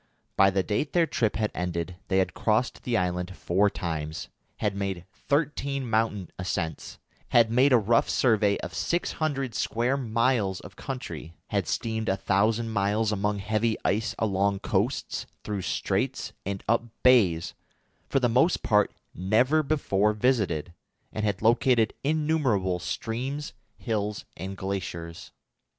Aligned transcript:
By 0.35 0.49
the 0.49 0.63
date 0.63 0.93
their 0.93 1.05
trip 1.05 1.35
had 1.35 1.51
ended 1.53 1.95
they 2.07 2.17
had 2.17 2.33
crossed 2.33 2.81
the 2.81 2.97
island 2.97 3.35
four 3.37 3.69
times, 3.69 4.29
had 4.57 4.75
made 4.75 5.05
thirteen 5.13 5.87
mountain 5.87 6.31
ascents, 6.39 6.97
had 7.29 7.51
made 7.51 7.71
a 7.71 7.77
rough 7.77 8.09
survey 8.09 8.57
of 8.61 8.73
six 8.73 9.11
hundred 9.11 9.53
square 9.53 9.97
miles 9.97 10.59
of 10.61 10.75
country, 10.75 11.35
had 11.49 11.67
steamed 11.67 12.09
a 12.09 12.17
thousand 12.17 12.71
miles 12.71 13.11
among 13.11 13.37
heavy 13.37 13.77
ice 13.85 14.15
along 14.17 14.61
coasts, 14.61 15.27
through 15.43 15.61
straits, 15.61 16.33
and 16.47 16.63
up 16.67 16.83
bays, 17.03 17.53
for 18.09 18.19
the 18.19 18.27
most 18.27 18.63
part 18.63 18.91
never 19.13 19.61
before 19.61 20.13
visited, 20.13 20.73
and 21.13 21.25
had 21.25 21.43
located 21.43 21.93
innumerable 22.03 22.79
streams, 22.79 23.53
hills, 23.77 24.25
and 24.35 24.57
glaciers. 24.57 25.31